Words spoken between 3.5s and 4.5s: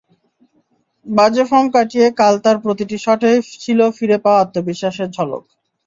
ছিল ফিরে পাওয়া